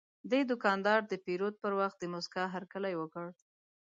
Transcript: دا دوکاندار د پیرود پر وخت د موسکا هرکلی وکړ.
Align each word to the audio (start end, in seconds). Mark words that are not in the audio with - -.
دا 0.31 0.39
دوکاندار 0.51 0.99
د 1.07 1.13
پیرود 1.25 1.55
پر 1.63 1.71
وخت 1.79 1.97
د 1.99 2.03
موسکا 2.13 2.43
هرکلی 2.55 2.93
وکړ. 2.97 3.25